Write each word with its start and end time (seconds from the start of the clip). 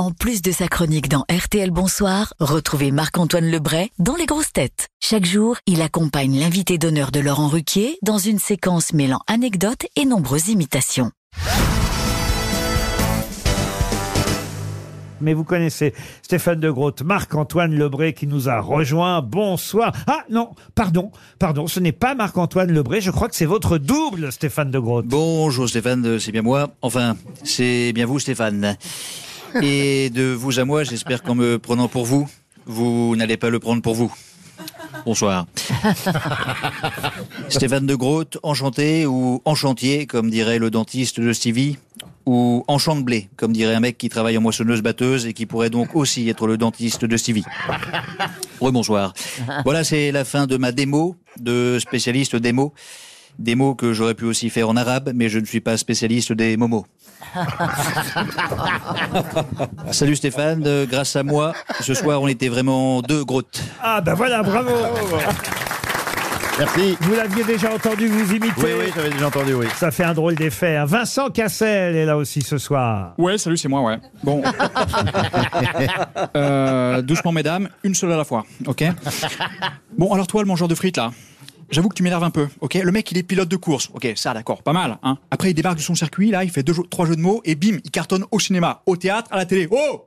En 0.00 0.12
plus 0.12 0.40
de 0.40 0.50
sa 0.50 0.66
chronique 0.66 1.10
dans 1.10 1.26
RTL 1.30 1.70
Bonsoir, 1.70 2.32
retrouvez 2.40 2.90
Marc-Antoine 2.90 3.50
Lebray 3.50 3.90
dans 3.98 4.16
Les 4.16 4.24
Grosses 4.24 4.50
Têtes. 4.50 4.88
Chaque 4.98 5.26
jour, 5.26 5.58
il 5.66 5.82
accompagne 5.82 6.40
l'invité 6.40 6.78
d'honneur 6.78 7.10
de 7.10 7.20
Laurent 7.20 7.48
Ruquier 7.48 7.98
dans 8.00 8.16
une 8.16 8.38
séquence 8.38 8.94
mêlant 8.94 9.20
anecdotes 9.26 9.84
et 9.96 10.06
nombreuses 10.06 10.48
imitations. 10.48 11.10
mais 15.20 15.34
vous 15.34 15.44
connaissez 15.44 15.92
Stéphane 16.22 16.60
de 16.60 16.70
Groot, 16.70 17.02
Marc-Antoine 17.02 17.74
Lebré 17.74 18.14
qui 18.14 18.26
nous 18.26 18.48
a 18.48 18.58
rejoint. 18.58 19.20
Bonsoir. 19.20 19.92
Ah 20.06 20.24
non, 20.30 20.52
pardon, 20.74 21.10
pardon, 21.38 21.66
ce 21.66 21.78
n'est 21.78 21.92
pas 21.92 22.14
Marc-Antoine 22.14 22.72
Lebré, 22.72 23.02
je 23.02 23.10
crois 23.10 23.28
que 23.28 23.36
c'est 23.36 23.44
votre 23.44 23.76
double, 23.76 24.32
Stéphane 24.32 24.70
de 24.70 24.78
Groot. 24.78 25.04
Bonjour 25.06 25.68
Stéphane, 25.68 26.18
c'est 26.18 26.32
bien 26.32 26.40
moi. 26.40 26.70
Enfin, 26.80 27.18
c'est 27.44 27.92
bien 27.92 28.06
vous 28.06 28.18
Stéphane. 28.18 28.78
Et 29.62 30.10
de 30.10 30.32
vous 30.32 30.58
à 30.58 30.64
moi, 30.64 30.84
j'espère 30.84 31.22
qu'en 31.22 31.34
me 31.34 31.58
prenant 31.58 31.88
pour 31.88 32.04
vous, 32.04 32.28
vous 32.66 33.16
n'allez 33.16 33.36
pas 33.36 33.50
le 33.50 33.58
prendre 33.58 33.82
pour 33.82 33.94
vous. 33.94 34.12
Bonsoir. 35.04 35.46
Stéphane 37.48 37.86
de 37.86 37.94
Groot, 37.94 38.38
enchanté 38.42 39.06
ou 39.06 39.40
enchantier, 39.44 40.06
comme 40.06 40.30
dirait 40.30 40.58
le 40.58 40.70
dentiste 40.70 41.20
de 41.20 41.32
Stevie, 41.32 41.78
ou 42.26 42.64
enchant 42.68 42.96
de 42.96 43.02
blé, 43.02 43.28
comme 43.36 43.52
dirait 43.52 43.74
un 43.74 43.80
mec 43.80 43.96
qui 43.96 44.08
travaille 44.08 44.36
en 44.36 44.40
moissonneuse-batteuse 44.40 45.26
et 45.26 45.32
qui 45.32 45.46
pourrait 45.46 45.70
donc 45.70 45.96
aussi 45.96 46.28
être 46.28 46.46
le 46.46 46.58
dentiste 46.58 47.04
de 47.04 47.16
Stevie. 47.16 47.44
Rebonsoir. 48.60 49.14
Voilà, 49.64 49.84
c'est 49.84 50.12
la 50.12 50.24
fin 50.24 50.46
de 50.46 50.56
ma 50.56 50.72
démo 50.72 51.16
de 51.38 51.78
spécialiste 51.80 52.36
démo. 52.36 52.74
Démo 53.38 53.74
que 53.74 53.92
j'aurais 53.92 54.14
pu 54.14 54.24
aussi 54.24 54.50
faire 54.50 54.68
en 54.68 54.76
arabe, 54.76 55.12
mais 55.14 55.28
je 55.28 55.38
ne 55.38 55.44
suis 55.46 55.60
pas 55.60 55.76
spécialiste 55.76 56.32
des 56.32 56.56
momos. 56.56 56.86
Salut 59.92 60.16
Stéphane, 60.16 60.62
euh, 60.66 60.86
grâce 60.86 61.14
à 61.16 61.22
moi, 61.22 61.52
ce 61.80 61.94
soir 61.94 62.20
on 62.22 62.28
était 62.28 62.48
vraiment 62.48 63.02
deux 63.02 63.24
grottes. 63.24 63.62
Ah 63.82 64.00
ben 64.00 64.14
voilà, 64.14 64.42
bravo. 64.42 64.70
Merci. 66.58 66.96
Vous 67.00 67.14
l'aviez 67.14 67.42
déjà 67.44 67.72
entendu 67.74 68.06
vous 68.06 68.32
imiter 68.34 68.52
Oui, 68.58 68.70
oui, 68.78 68.92
j'avais 68.94 69.08
déjà 69.10 69.28
entendu, 69.28 69.54
oui. 69.54 69.66
Ça 69.76 69.90
fait 69.90 70.04
un 70.04 70.12
drôle 70.12 70.34
d'effet. 70.34 70.76
hein. 70.76 70.84
Vincent 70.84 71.30
Cassel 71.30 71.96
est 71.96 72.04
là 72.04 72.18
aussi 72.18 72.42
ce 72.42 72.58
soir. 72.58 73.14
Ouais, 73.16 73.38
salut, 73.38 73.56
c'est 73.56 73.68
moi, 73.68 73.80
ouais. 73.82 73.98
Bon. 74.22 74.42
Euh, 76.36 77.02
doucement, 77.02 77.32
mesdames, 77.32 77.68
une 77.82 77.94
seule 77.94 78.12
à 78.12 78.16
la 78.16 78.24
fois, 78.24 78.44
ok? 78.66 78.84
Bon, 79.96 80.12
alors 80.12 80.26
toi, 80.26 80.42
le 80.42 80.46
mangeur 80.48 80.68
de 80.68 80.74
frites, 80.74 80.96
là, 80.96 81.10
j'avoue 81.70 81.88
que 81.88 81.94
tu 81.94 82.02
m'énerves 82.02 82.24
un 82.24 82.30
peu, 82.30 82.48
ok? 82.60 82.74
Le 82.74 82.92
mec, 82.92 83.10
il 83.10 83.18
est 83.18 83.22
pilote 83.22 83.48
de 83.48 83.56
course, 83.56 83.90
ok, 83.94 84.12
ça, 84.16 84.34
d'accord, 84.34 84.62
pas 84.62 84.72
mal, 84.72 84.98
hein 85.02 85.18
Après, 85.30 85.50
il 85.50 85.54
débarque 85.54 85.78
de 85.78 85.82
son 85.82 85.94
circuit, 85.94 86.30
là, 86.30 86.44
il 86.44 86.50
fait 86.50 86.62
deux, 86.62 86.74
trois 86.90 87.06
jeux 87.06 87.16
de 87.16 87.20
mots, 87.20 87.40
et 87.44 87.54
bim, 87.54 87.78
il 87.84 87.90
cartonne 87.90 88.24
au 88.30 88.38
cinéma, 88.38 88.82
au 88.86 88.96
théâtre, 88.96 89.28
à 89.32 89.36
la 89.36 89.46
télé. 89.46 89.68
Oh 89.70 90.06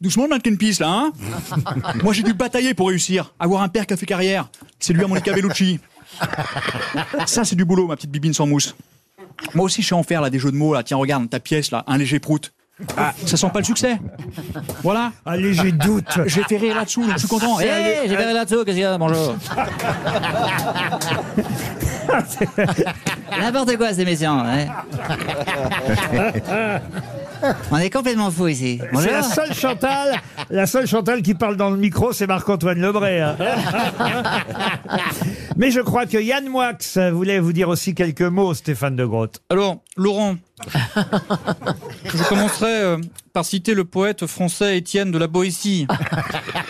Doucement, 0.00 0.28
mannequin 0.28 0.54
pisse, 0.54 0.78
là, 0.78 0.88
hein? 0.88 1.12
Moi, 2.04 2.12
j'ai 2.12 2.22
dû 2.22 2.32
batailler 2.32 2.72
pour 2.72 2.88
réussir. 2.88 3.34
Avoir 3.40 3.62
un 3.62 3.68
père 3.68 3.84
qui 3.84 3.94
a 3.94 3.96
fait 3.96 4.06
carrière. 4.06 4.48
C'est 4.78 4.92
lui 4.92 5.02
à 5.02 5.08
Monica 5.08 5.32
Bellucci. 5.32 5.80
Ça, 7.26 7.44
c'est 7.44 7.56
du 7.56 7.64
boulot, 7.64 7.88
ma 7.88 7.96
petite 7.96 8.10
bibine 8.12 8.32
sans 8.32 8.46
mousse. 8.46 8.76
Moi 9.54 9.64
aussi, 9.64 9.82
je 9.82 9.88
sais 9.88 9.94
en 9.94 10.04
faire, 10.04 10.20
là, 10.20 10.30
des 10.30 10.38
jeux 10.38 10.52
de 10.52 10.56
mots, 10.56 10.72
là. 10.72 10.84
Tiens, 10.84 10.98
regarde, 10.98 11.28
ta 11.28 11.40
pièce, 11.40 11.72
là, 11.72 11.82
un 11.88 11.98
léger 11.98 12.20
prout. 12.20 12.52
Ah, 12.96 13.12
ça 13.26 13.36
sent 13.36 13.50
pas 13.52 13.58
le 13.58 13.64
succès. 13.64 13.98
Voilà. 14.82 15.10
Un 15.26 15.36
léger 15.36 15.72
doute. 15.72 16.20
J'ai 16.26 16.44
fait 16.44 16.58
rire 16.58 16.76
là-dessous, 16.76 17.02
donc 17.02 17.12
je 17.14 17.18
suis 17.18 17.28
content. 17.28 17.58
Eh, 17.60 18.08
j'ai 18.08 18.16
fait 18.16 18.32
là-dessous, 18.32 18.64
qu'est-ce 18.64 18.76
qu'il 18.76 18.82
y 18.82 18.84
a 18.84 18.96
Bonjour. 18.98 19.34
N'importe 23.40 23.76
quoi, 23.76 23.92
ces 23.92 24.04
méchants. 24.04 24.44
ouais. 24.46 24.68
On 27.70 27.76
est 27.78 27.90
complètement 27.90 28.30
fous 28.30 28.48
ici. 28.48 28.80
C'est 29.00 29.10
la 29.12 29.22
seule 29.22 29.54
Chantal, 29.54 30.20
la 30.50 30.66
seule 30.66 30.86
Chantal 30.86 31.22
qui 31.22 31.34
parle 31.34 31.56
dans 31.56 31.70
le 31.70 31.76
micro, 31.76 32.12
c'est 32.12 32.26
Marc-Antoine 32.26 32.80
Lebré. 32.80 33.20
hein. 33.20 33.36
Mais 35.56 35.70
je 35.70 35.80
crois 35.80 36.06
que 36.06 36.18
Yann 36.18 36.48
Moix 36.48 36.72
voulait 37.12 37.40
vous 37.40 37.52
dire 37.52 37.68
aussi 37.68 37.94
quelques 37.94 38.22
mots, 38.22 38.54
Stéphane 38.54 38.96
de 38.96 39.04
Groot. 39.04 39.40
Alors, 39.50 39.78
Laurent, 39.96 40.36
je 42.04 42.28
commencerai 42.28 42.70
euh, 42.70 42.98
par 43.32 43.44
citer 43.44 43.74
le 43.74 43.84
poète 43.84 44.26
français 44.26 44.78
Étienne 44.78 45.10
de 45.10 45.18
la 45.18 45.26
Boétie, 45.26 45.86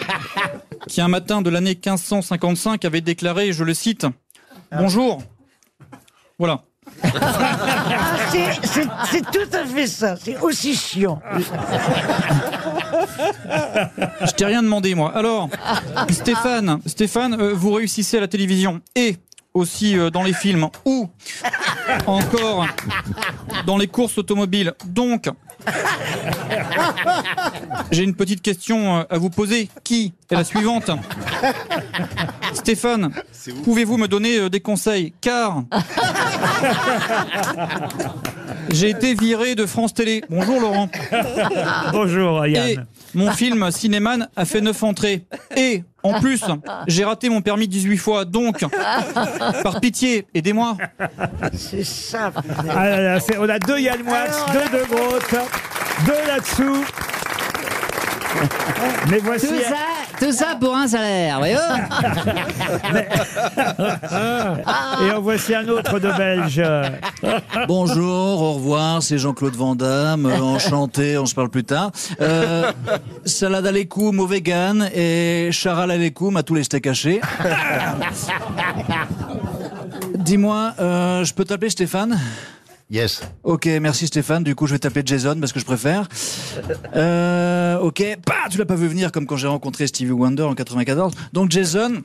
qui 0.88 1.00
un 1.00 1.08
matin 1.08 1.42
de 1.42 1.50
l'année 1.50 1.74
1555 1.74 2.84
avait 2.84 3.00
déclaré, 3.02 3.52
je 3.52 3.64
le 3.64 3.74
cite, 3.74 4.06
Bonjour. 4.72 5.22
Voilà. 6.38 6.62
C'est- 8.30 8.60
C'est 8.62 8.86
c'est 9.10 9.22
tout 9.30 9.48
à 9.56 9.64
fait 9.64 9.86
ça, 9.86 10.16
c'est 10.16 10.38
aussi 10.40 10.74
chiant. 10.74 11.20
Je 14.20 14.30
t'ai 14.32 14.44
rien 14.44 14.62
demandé, 14.62 14.94
moi. 14.94 15.12
Alors, 15.16 15.48
Stéphane, 16.10 16.80
Stéphane, 16.86 17.34
euh, 17.40 17.52
vous 17.54 17.72
réussissez 17.72 18.18
à 18.18 18.20
la 18.20 18.28
télévision 18.28 18.80
et 18.94 19.16
aussi 19.54 19.96
euh, 19.98 20.10
dans 20.10 20.22
les 20.22 20.32
films 20.34 20.68
ou 20.84 21.08
encore 22.06 22.66
dans 23.66 23.76
les 23.78 23.86
courses 23.86 24.18
automobiles. 24.18 24.74
Donc, 24.86 25.28
j'ai 27.90 28.02
une 28.02 28.14
petite 28.14 28.42
question 28.42 28.98
euh, 28.98 29.02
à 29.10 29.18
vous 29.18 29.30
poser. 29.30 29.68
Qui 29.84 30.12
est 30.30 30.34
la 30.34 30.44
suivante 30.44 30.90
Stéphane, 32.54 33.10
pouvez-vous 33.64 33.96
me 33.96 34.08
donner 34.08 34.38
euh, 34.38 34.50
des 34.50 34.60
conseils? 34.60 35.12
Car 35.20 35.62
j'ai 38.70 38.90
été 38.90 39.14
viré 39.14 39.54
de 39.54 39.66
France 39.66 39.94
Télé. 39.94 40.22
Bonjour 40.28 40.60
Laurent. 40.60 40.88
Bonjour 41.92 42.44
Et 42.44 42.50
Yann. 42.52 42.86
mon 43.14 43.30
film 43.32 43.70
Cinéman 43.70 44.28
a 44.36 44.44
fait 44.44 44.60
9 44.60 44.82
entrées. 44.82 45.24
Et 45.56 45.82
en 46.02 46.20
plus, 46.20 46.42
j'ai 46.86 47.04
raté 47.04 47.28
mon 47.28 47.40
permis 47.40 47.68
18 47.68 47.96
fois. 47.98 48.24
Donc, 48.24 48.64
par 49.62 49.80
pitié, 49.80 50.26
aidez-moi. 50.34 50.76
C'est 51.54 51.84
ça. 51.84 52.30
putain. 52.30 52.54
Ah 52.70 52.88
là 52.88 53.00
là, 53.02 53.20
c'est- 53.20 53.38
on 53.38 53.48
a 53.48 53.58
deux 53.58 53.78
Yann 53.80 54.02
Moix, 54.02 54.24
deux 54.52 54.78
de 54.78 54.84
Groot, 54.84 55.34
deux 56.06 56.26
là-dessous. 56.26 56.84
Mais 59.10 59.18
voici. 59.18 59.48
Tout 59.48 59.54
ça, 59.68 59.76
tout 60.20 60.32
ça 60.32 60.56
pour 60.60 60.74
un 60.74 60.86
salaire, 60.86 61.38
voyez 61.38 61.56
Et 65.02 65.10
en 65.12 65.20
voici 65.20 65.54
un 65.54 65.68
autre 65.68 65.98
de 65.98 66.10
Belge. 66.12 66.62
Bonjour, 67.66 68.42
au 68.42 68.52
revoir, 68.54 69.02
c'est 69.02 69.18
Jean-Claude 69.18 69.54
Van 69.54 69.74
Damme, 69.74 70.26
euh, 70.26 70.40
enchanté, 70.40 71.18
on 71.18 71.26
se 71.26 71.34
parle 71.34 71.50
plus 71.50 71.64
tard. 71.64 71.90
Euh, 72.20 72.72
salade 73.24 73.66
à 73.66 73.72
l'écoum 73.72 74.20
au 74.20 74.26
vegan 74.26 74.88
et 74.94 75.50
charal 75.52 75.90
à 75.90 75.96
l'écoum 75.96 76.36
à 76.36 76.42
tous 76.42 76.54
les 76.54 76.64
steaks 76.64 76.86
hachés. 76.86 77.20
Dis-moi, 80.14 80.72
euh, 80.80 81.24
je 81.24 81.34
peux 81.34 81.44
t'appeler 81.44 81.70
Stéphane? 81.70 82.18
Yes. 82.90 83.20
Ok, 83.42 83.66
merci 83.66 84.06
Stéphane. 84.06 84.42
Du 84.42 84.54
coup, 84.54 84.66
je 84.66 84.72
vais 84.72 84.78
t'appeler 84.78 85.02
Jason 85.04 85.38
parce 85.38 85.52
que 85.52 85.60
je 85.60 85.64
préfère. 85.64 86.08
Euh, 86.96 87.78
ok, 87.78 88.02
bah, 88.26 88.34
tu 88.50 88.58
l'as 88.58 88.64
pas 88.64 88.74
vu 88.74 88.88
venir 88.88 89.12
comme 89.12 89.26
quand 89.26 89.36
j'ai 89.36 89.46
rencontré 89.46 89.86
Stevie 89.86 90.10
Wonder 90.10 90.42
en 90.44 90.54
94. 90.54 91.12
Donc 91.32 91.50
Jason, 91.50 92.02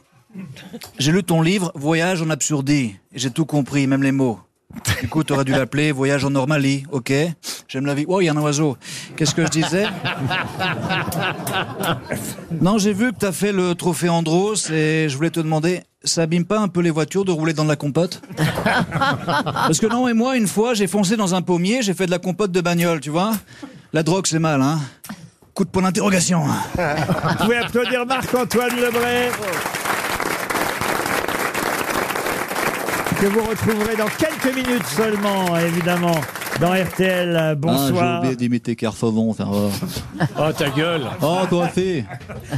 j'ai 0.99 1.11
lu 1.11 1.23
ton 1.23 1.41
livre 1.41 1.71
Voyage 1.73 2.21
en 2.21 2.29
absurdie. 2.29 2.95
Et 3.13 3.19
J'ai 3.19 3.31
tout 3.31 3.45
compris, 3.45 3.87
même 3.87 4.03
les 4.03 4.11
mots. 4.11 4.39
Du 5.01 5.07
coup, 5.07 5.23
t'aurais 5.23 5.45
dû 5.45 5.51
l'appeler 5.51 5.91
Voyage 5.91 6.25
en 6.25 6.31
Normalie, 6.31 6.83
ok 6.91 7.13
J'aime 7.67 7.85
la 7.85 7.93
vie. 7.93 8.05
Oh, 8.07 8.21
il 8.21 8.25
y 8.25 8.29
a 8.29 8.33
un 8.33 8.37
oiseau. 8.37 8.77
Qu'est-ce 9.15 9.33
que 9.35 9.45
je 9.45 9.51
disais? 9.51 9.85
Non, 12.61 12.77
j'ai 12.77 12.93
vu 12.93 13.11
que 13.13 13.17
t'as 13.19 13.31
fait 13.31 13.51
le 13.51 13.75
trophée 13.75 14.09
Andros 14.09 14.69
et 14.71 15.07
je 15.09 15.15
voulais 15.15 15.29
te 15.29 15.39
demander, 15.39 15.81
ça 16.03 16.23
abîme 16.23 16.45
pas 16.45 16.59
un 16.59 16.67
peu 16.67 16.81
les 16.81 16.89
voitures 16.91 17.25
de 17.25 17.31
rouler 17.31 17.53
dans 17.53 17.63
de 17.63 17.69
la 17.69 17.75
compote? 17.75 18.21
Parce 19.45 19.79
que 19.79 19.87
non, 19.87 20.07
et 20.07 20.13
moi, 20.13 20.35
une 20.37 20.47
fois, 20.47 20.73
j'ai 20.73 20.87
foncé 20.87 21.15
dans 21.15 21.33
un 21.35 21.41
pommier, 21.41 21.81
j'ai 21.81 21.93
fait 21.93 22.05
de 22.05 22.11
la 22.11 22.19
compote 22.19 22.51
de 22.51 22.61
bagnole, 22.61 22.99
tu 22.99 23.09
vois 23.09 23.31
La 23.93 24.03
drogue, 24.03 24.25
c'est 24.27 24.39
mal, 24.39 24.61
hein 24.61 24.79
Coup 25.53 25.63
de 25.65 25.69
point 25.69 25.83
d'interrogation. 25.83 26.43
Vous 26.45 27.35
pouvez 27.43 27.57
applaudir 27.57 28.05
Marc-Antoine 28.07 28.75
Lebray. 28.75 29.29
Que 33.19 33.27
vous 33.27 33.43
retrouverez 33.43 33.95
dans 33.95 34.07
quelques 34.07 34.53
minutes 34.55 34.85
seulement, 34.87 35.55
évidemment, 35.57 36.15
dans 36.59 36.73
RTL. 36.73 37.35
Ah, 37.39 37.49
j'ai 37.51 37.55
Bonsoir. 37.55 38.19
oublié 38.19 38.35
d'imiter 38.35 38.75
Carfavon, 38.75 39.29
enfin, 39.29 39.45
voilà. 39.45 39.69
Oh 40.39 40.51
ta 40.51 40.69
gueule 40.69 41.03
Oh, 41.21 41.41
comment 41.49 41.67
fait 41.69 42.03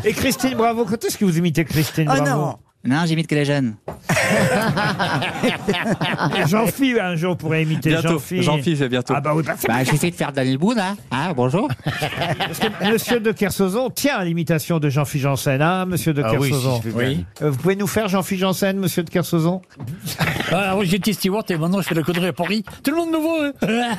Et 0.04 0.14
Christine 0.14 0.56
Bravo, 0.56 0.86
quand 0.86 1.04
est-ce 1.04 1.18
que 1.18 1.26
vous 1.26 1.38
imitez 1.38 1.66
Christine 1.66 2.10
Oh 2.10 2.16
Bravo? 2.16 2.26
non, 2.42 2.56
Non, 2.86 3.04
j'imite 3.06 3.28
que 3.28 3.36
les 3.36 3.46
jeunes. 3.46 3.76
Jean-Phi, 6.48 7.00
un 7.00 7.16
jour, 7.16 7.36
pourrait 7.38 7.64
imiter 7.64 7.90
Bientôt. 7.90 8.10
Jean-Phi. 8.10 8.44
Jean-Phi, 8.44 8.78
c'est 8.78 8.90
bientôt. 8.90 9.14
Ah 9.18 9.22
bah 9.22 9.32
oui, 9.36 9.44
bah, 9.46 9.54
Bah, 9.68 9.84
j'essaie 9.84 10.12
de 10.12 10.16
faire 10.16 10.32
Daniel 10.32 10.58
Boone, 10.58 10.80
hein. 10.80 10.96
Ah, 11.12 11.34
bonjour. 11.36 11.68
Monsieur 12.92 13.20
de 13.20 13.32
Kersauzon 13.32 13.90
tient 13.90 14.18
à 14.18 14.24
l'imitation 14.24 14.80
de 14.80 14.90
Jean-Philippe 14.90 15.24
Janssen, 15.24 15.62
hein, 15.62 15.86
monsieur 15.86 16.14
de 16.14 16.22
Ah 16.24 16.32
oui, 16.40 16.50
Kersauzon 16.50 16.82
si 16.82 16.90
je 16.90 16.94
fais 16.96 17.06
bien. 17.16 17.24
Euh, 17.42 17.50
Vous 17.52 17.58
pouvez 17.58 17.76
nous 17.76 17.88
faire 17.88 18.08
Jean-Philippe 18.08 18.42
Janssen, 18.42 18.78
monsieur 18.78 19.04
de 19.04 19.10
Kersauzon? 19.10 19.62
Ah, 20.52 20.76
oui, 20.78 20.86
j'étais 20.86 21.14
steward 21.14 21.50
et 21.50 21.58
maintenant 21.58 21.82
je 21.82 21.88
fais 21.88 21.96
la 21.96 22.04
connerie 22.04 22.28
à 22.28 22.34
Paris. 22.34 22.64
Tout 22.84 22.92
le 22.92 22.98
monde 22.98 23.12
me 23.12 23.18
voit. 23.18 23.52
hein. 23.64 23.98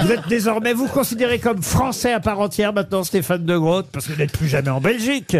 Vous 0.00 0.12
êtes 0.12 0.26
désormais, 0.28 0.72
vous 0.72 0.88
considérez 0.88 1.38
comme 1.38 1.62
français 1.62 2.12
à 2.12 2.20
part 2.20 2.40
entière 2.40 2.72
maintenant, 2.72 3.04
Stéphane 3.04 3.44
de 3.44 3.54
Parce 3.86 4.06
que 4.06 4.12
vous 4.12 4.18
n'êtes 4.18 4.36
plus 4.36 4.48
jamais 4.48 4.70
en 4.70 4.80
Belgique. 4.80 5.36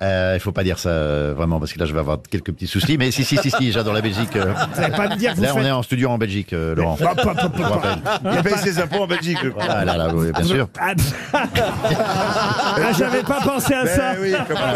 Euh, 0.00 0.32
il 0.34 0.40
faut 0.40 0.52
pas 0.52 0.62
dire 0.62 0.78
ça 0.78 0.90
euh, 0.90 1.34
vraiment 1.36 1.58
parce 1.58 1.72
que 1.72 1.78
là 1.80 1.84
je 1.84 1.92
vais 1.92 1.98
avoir 1.98 2.18
quelques 2.30 2.52
petits 2.52 2.68
soucis. 2.68 2.96
Mais 2.98 3.10
si 3.10 3.24
si 3.24 3.36
si 3.36 3.50
si, 3.50 3.72
j'adore 3.72 3.94
la 3.94 4.00
Belgique. 4.00 4.36
euh. 4.36 4.52
Vous 4.74 4.80
n'allez 4.80 4.94
pas 4.96 5.08
me 5.08 5.16
dire 5.16 5.32
que 5.32 5.36
vous 5.38 5.42
Là 5.42 5.50
on 5.54 5.58
faites... 5.58 5.66
est 5.66 5.70
en 5.72 5.82
studio 5.82 6.10
en 6.10 6.18
Belgique, 6.18 6.52
euh, 6.52 6.74
Laurent. 6.76 6.96
Bah, 7.00 7.14
bah, 7.16 7.22
bah, 7.34 7.34
bah, 7.34 7.50
Je 7.56 7.62
rappelle. 7.64 7.98
Il 8.36 8.42
paye 8.42 8.58
ses 8.58 8.78
impôts 8.80 9.02
en 9.02 9.06
Belgique, 9.08 9.38
je 9.42 9.48
crois. 9.48 9.64
Ah 9.68 9.84
là 9.84 9.96
là, 9.96 10.08
oui, 10.14 10.30
bien 10.32 10.44
sûr. 10.44 10.68
Ah, 10.80 10.92
ah, 11.32 12.92
j'avais 12.96 13.22
pas 13.22 13.40
pensé 13.40 13.74
à 13.74 13.86
ça. 13.86 14.12
Ben 14.14 14.18
oui, 14.22 14.32
comme 14.46 14.56
ça. 14.56 14.74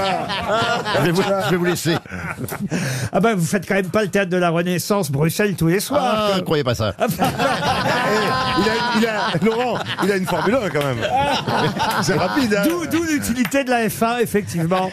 Je 0.98 1.02
vais 1.04 1.10
vous, 1.12 1.22
je 1.22 1.50
vais 1.50 1.56
vous 1.56 1.64
laisser. 1.64 1.96
Ah 3.12 3.20
bah 3.20 3.34
vous 3.34 3.44
faites 3.46 3.66
quand 3.66 3.74
même 3.74 3.88
pas 3.90 4.02
le 4.02 4.08
théâtre 4.08 4.30
de 4.30 4.36
la 4.36 4.50
Renaissance 4.50 5.10
Bruxelles 5.10 5.54
tous 5.56 5.68
les 5.68 5.80
soirs. 5.80 6.30
Ah, 6.32 6.36
ne 6.36 6.42
croyez 6.42 6.64
pas 6.64 6.74
ça. 6.74 6.94
Eh, 8.14 8.60
il, 8.60 8.68
a, 8.68 8.72
il 8.98 9.06
a, 9.06 9.44
Laurent, 9.46 9.78
il 10.02 10.12
a 10.12 10.16
une 10.16 10.26
Formule 10.26 10.54
1 10.54 10.68
quand 10.68 10.84
même. 10.84 10.98
C'est 12.02 12.14
rapide, 12.14 12.54
hein. 12.54 12.64
D'où, 12.68 12.86
d'où 12.86 13.04
l'utilité 13.04 13.64
de 13.64 13.70
la 13.70 13.86
F1, 13.86 14.20
effectivement. 14.20 14.90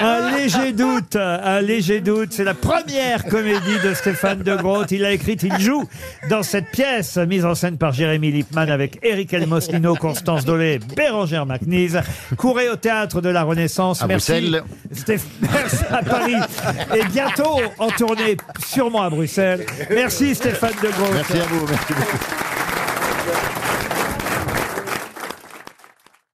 Un 0.00 0.36
léger 0.36 0.72
doute, 0.72 1.16
un 1.16 1.60
léger 1.60 2.00
doute. 2.00 2.32
C'est 2.32 2.44
la 2.44 2.54
première 2.54 3.24
comédie 3.24 3.78
de 3.84 3.94
Stéphane 3.94 4.42
de 4.42 4.54
Groot. 4.56 4.90
Il 4.90 5.02
l'a 5.02 5.12
écrite, 5.12 5.42
il 5.42 5.58
joue 5.60 5.84
dans 6.28 6.42
cette 6.42 6.70
pièce 6.70 7.16
mise 7.16 7.44
en 7.44 7.54
scène 7.54 7.78
par 7.78 7.92
Jérémy 7.92 8.30
Lippmann 8.32 8.70
avec 8.70 8.98
Eric 9.02 9.32
Elmosino, 9.32 9.94
Constance 9.94 10.44
Dolé, 10.44 10.78
Bérangère 10.96 11.46
McNeese. 11.46 11.98
Courez 12.36 12.68
au 12.68 12.76
théâtre 12.76 13.20
de 13.20 13.28
la 13.28 13.42
Renaissance. 13.42 14.02
À 14.02 14.06
Merci. 14.06 14.32
Bruxelles. 14.32 14.62
Stéph- 14.94 15.20
Merci 15.40 15.84
à 15.90 16.02
Paris. 16.02 16.34
Et 16.96 17.04
bientôt 17.06 17.60
en 17.78 17.88
tournée, 17.88 18.36
sûrement 18.66 19.02
à 19.02 19.10
Bruxelles. 19.10 19.64
Merci 19.90 20.34
Stéphane 20.34 20.74
de 20.82 20.88
Groot. 20.88 21.10
Merci 21.14 21.38
à 21.38 21.44
vous. 21.46 21.66
Merci 21.68 21.92
beaucoup. 21.94 22.43